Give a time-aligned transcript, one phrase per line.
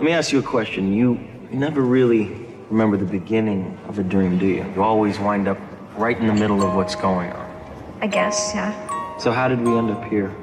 [0.00, 0.94] Let me ask you a question.
[0.94, 2.34] You never really
[2.70, 4.64] remember the beginning of a dream, do you?
[4.74, 5.58] You always wind up
[5.94, 7.98] right in the middle of what's going on.
[8.00, 9.18] I guess, yeah.
[9.18, 10.34] So how did we end up here?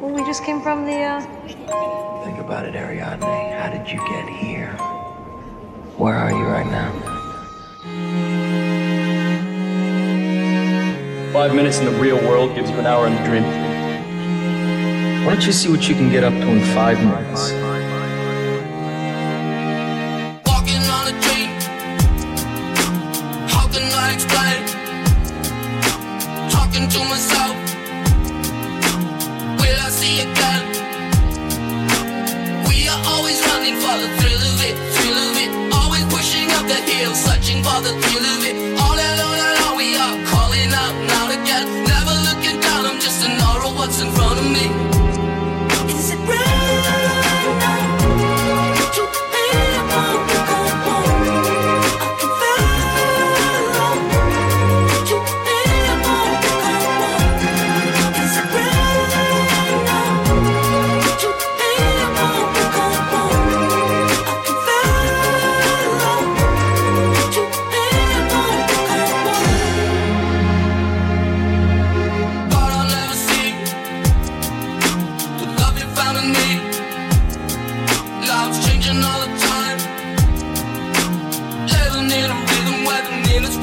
[0.00, 1.20] Well, we just came from the, uh...
[2.24, 3.20] Think about it, Ariadne.
[3.20, 4.72] How did you get here?
[5.98, 6.90] Where are you right now?
[11.34, 13.44] Five minutes in the real world gives you an hour in the dream.
[15.26, 17.65] Why don't you see what you can get up to in five minutes?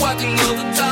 [0.04, 0.83] walking all the time.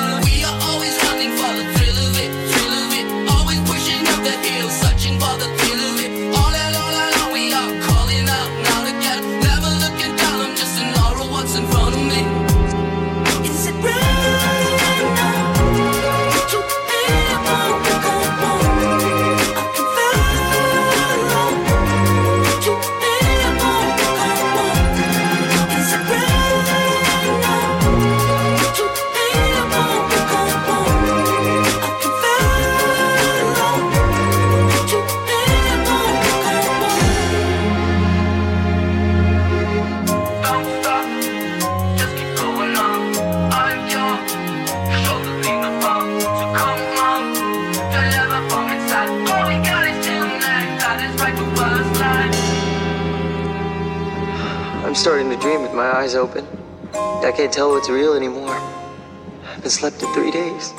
[56.11, 56.45] eyes open.
[56.93, 58.49] I can't tell what's real anymore.
[58.49, 60.73] I haven't slept in three days.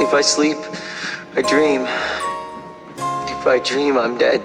[0.00, 0.56] If I sleep,
[1.36, 1.82] I dream.
[1.82, 4.40] If I dream, I'm dead.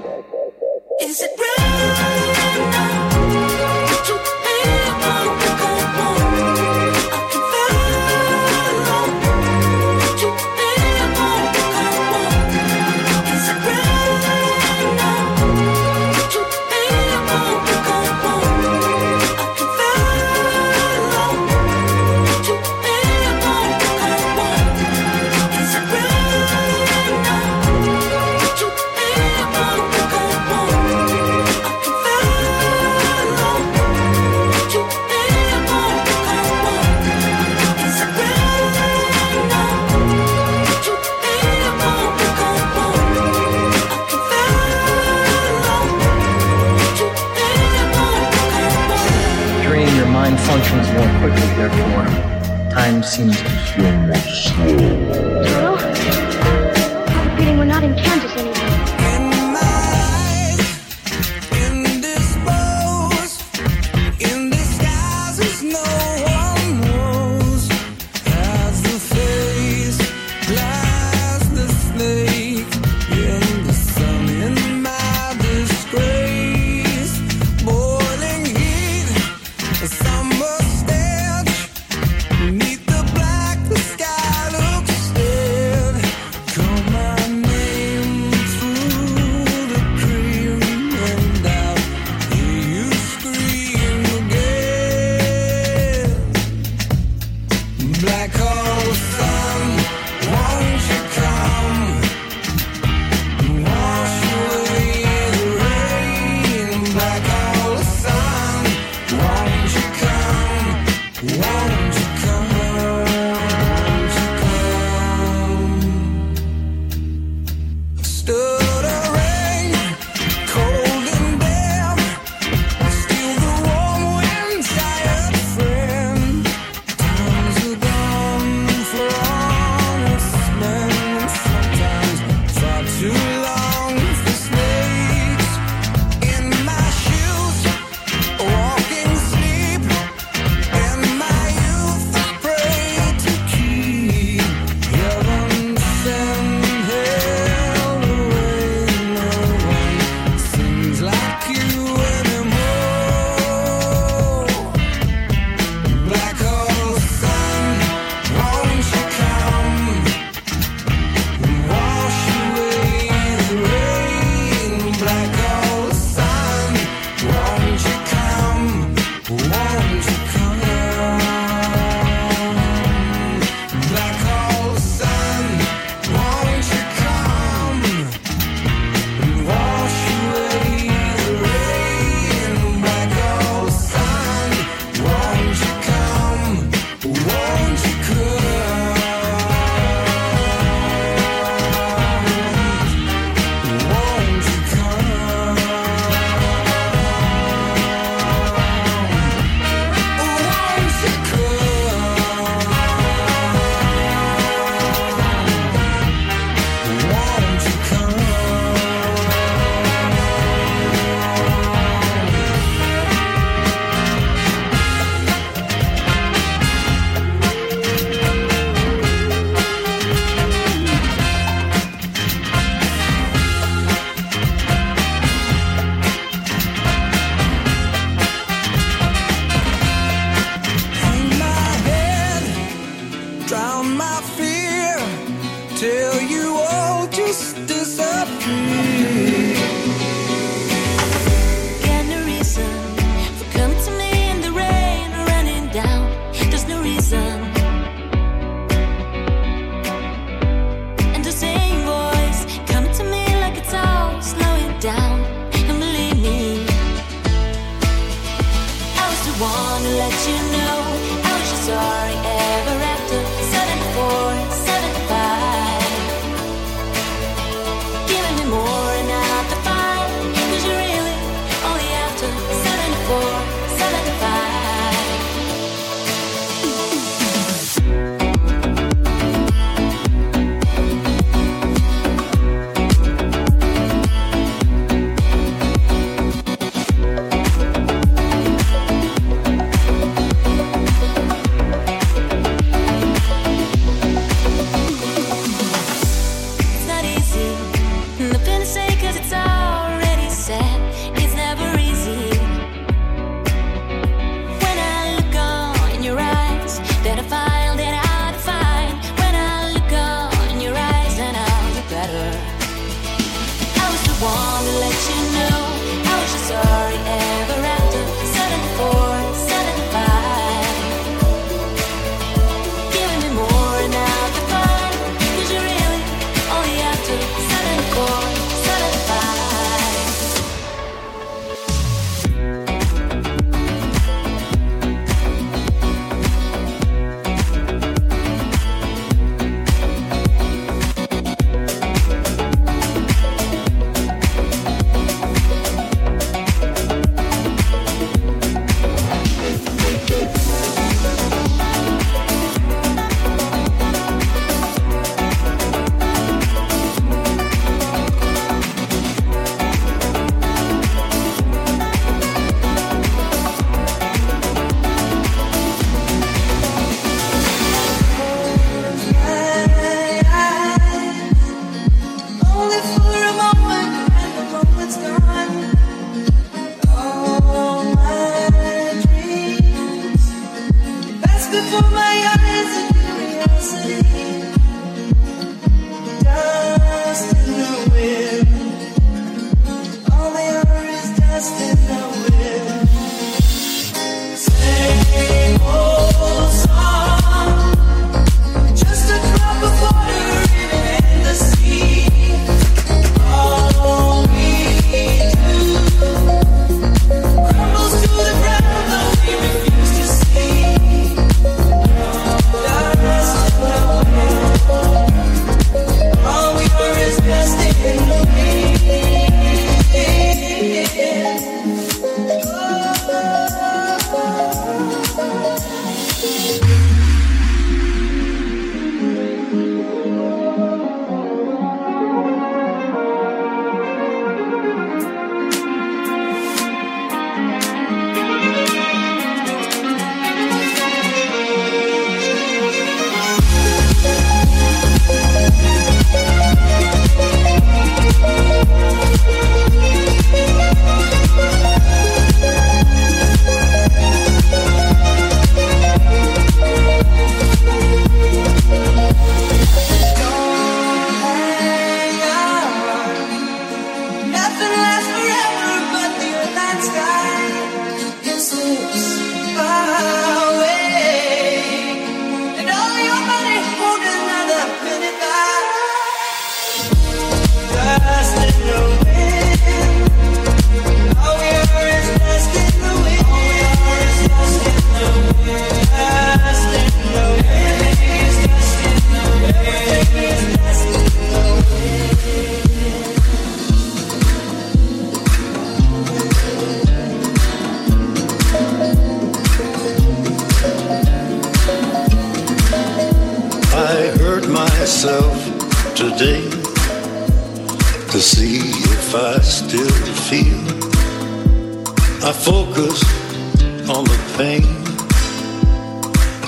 [514.38, 514.63] thing,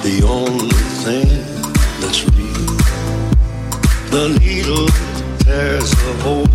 [0.02, 1.28] the only thing
[2.02, 2.66] that's real.
[4.10, 4.88] The needle
[5.44, 6.50] tears a hole,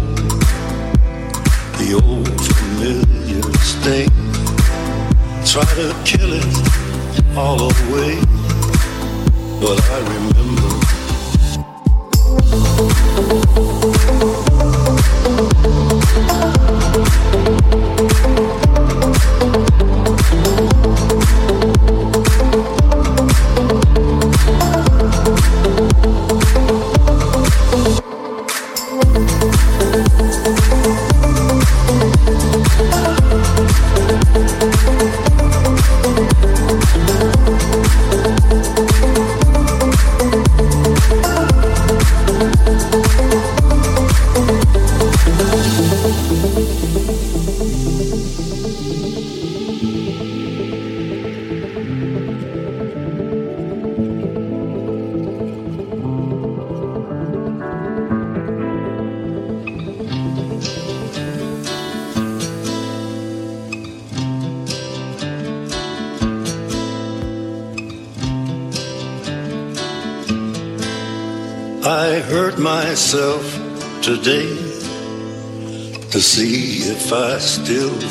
[1.79, 4.11] the old familiar sting.
[5.47, 6.45] Try to kill it
[7.37, 8.15] all away,
[9.61, 10.71] but I remember.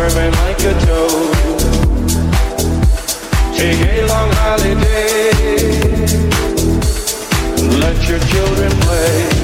[0.00, 1.36] squirming like a joke.
[3.54, 5.30] Take a long holiday.
[7.80, 9.39] Let your children play.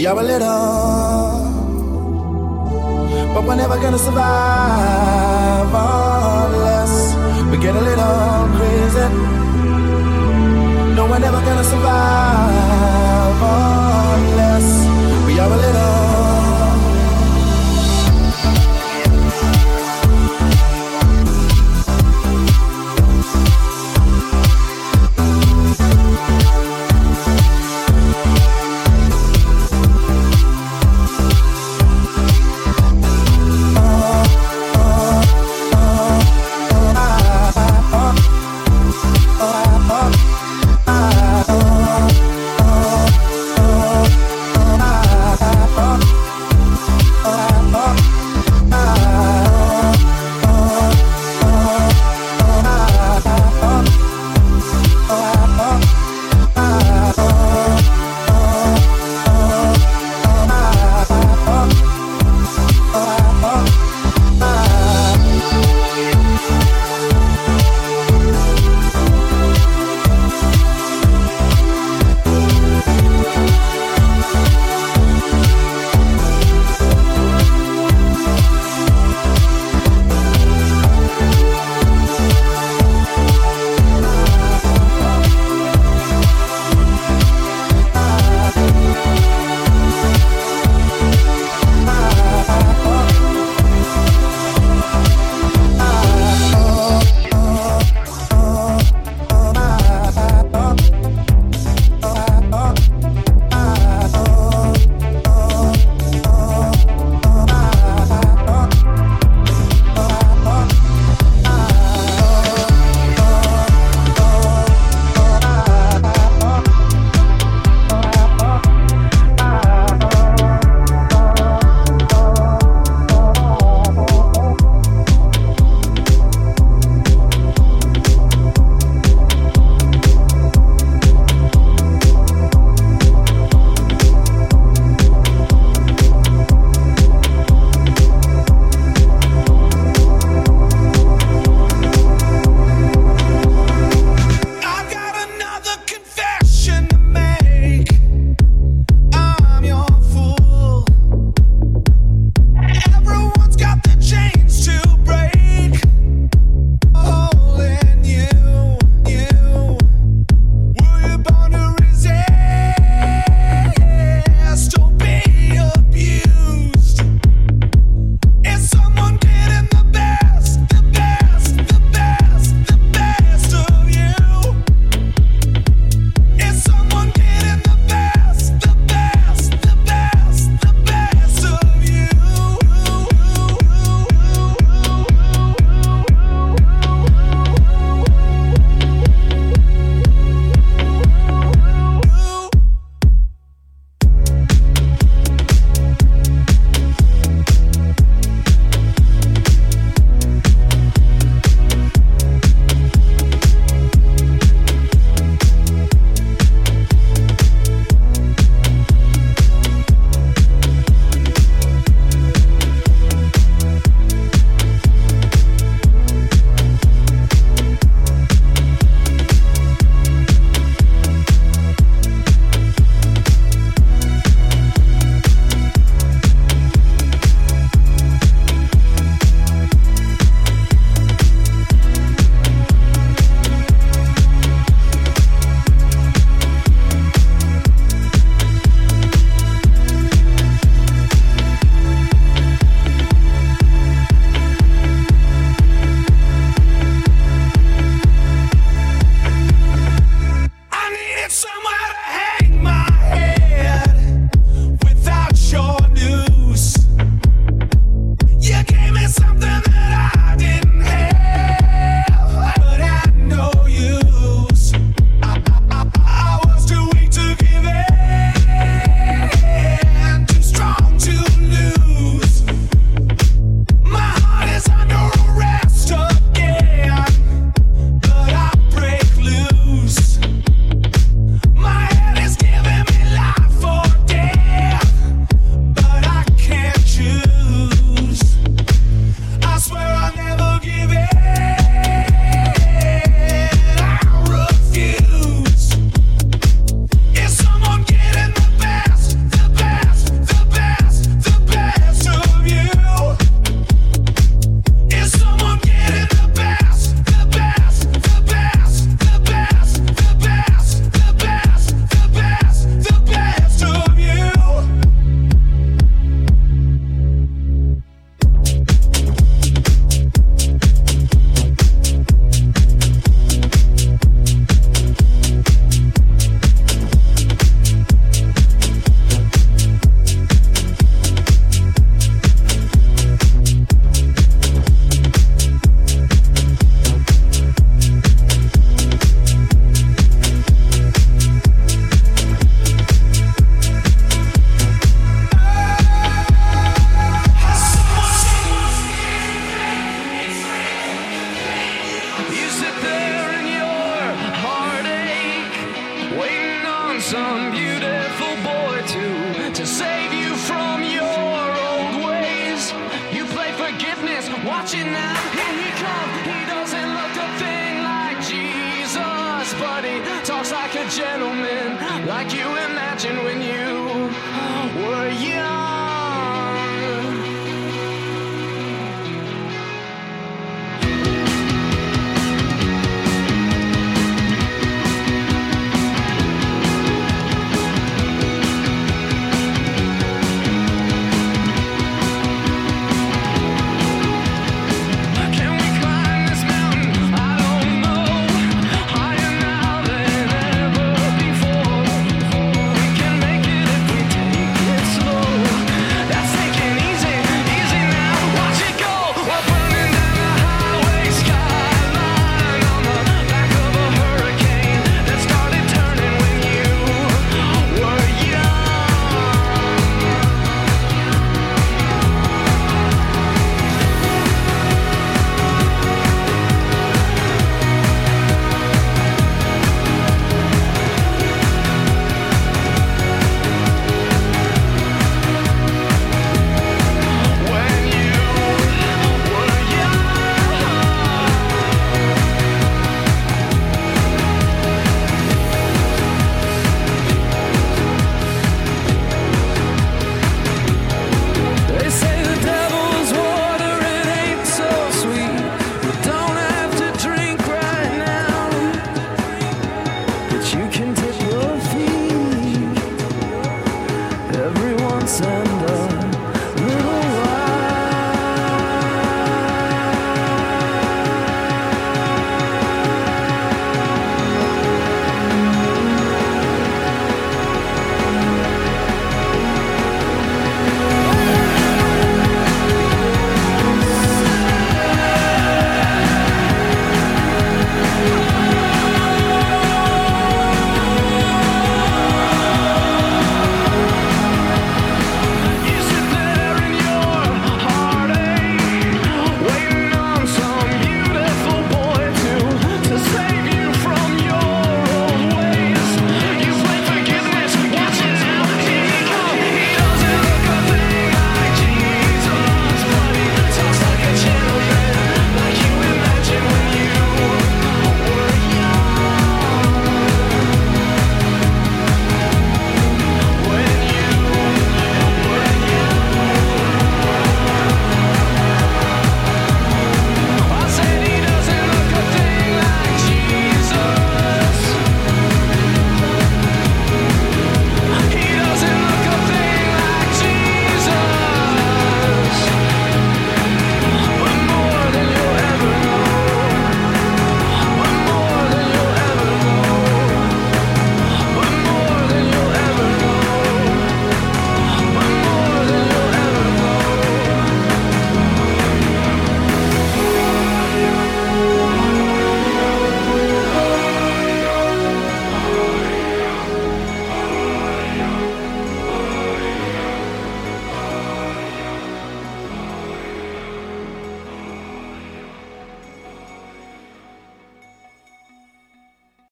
[0.00, 0.46] We are a little,
[3.34, 7.14] but we're never gonna survive unless
[7.50, 9.08] we get a little crazy.
[10.96, 13.42] No, we're never gonna survive
[14.16, 16.09] unless we are a little.